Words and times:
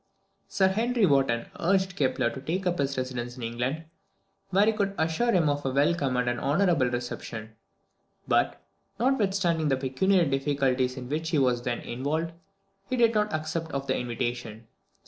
Sir 0.47 0.69
Henry 0.69 1.05
Wotton 1.05 1.45
urged 1.59 1.95
Kepler 1.95 2.31
to 2.31 2.41
take 2.41 2.65
up 2.65 2.79
his 2.79 2.97
residence 2.97 3.37
in 3.37 3.43
England, 3.43 3.85
where 4.49 4.65
he 4.65 4.73
could 4.73 4.95
assure 4.97 5.31
him 5.31 5.47
of 5.47 5.63
a 5.63 5.69
welcome 5.69 6.17
and 6.17 6.27
an 6.27 6.39
honourable 6.39 6.89
reception; 6.89 7.55
but, 8.27 8.59
notwithstanding 8.99 9.67
the 9.67 9.77
pecuniary 9.77 10.25
difficulties 10.27 10.97
in 10.97 11.07
which 11.07 11.29
he 11.29 11.37
was 11.37 11.61
then 11.61 11.81
involved, 11.81 12.31
he 12.89 12.97
did 12.97 13.13
not 13.13 13.31
accept 13.31 13.69
of 13.73 13.85
the 13.85 13.95
invitation. 13.95 14.65